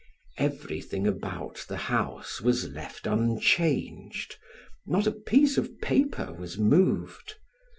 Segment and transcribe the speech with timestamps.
[0.39, 4.37] Everything about the house was left unchanged,
[4.87, 7.35] not a piece of paper was moved.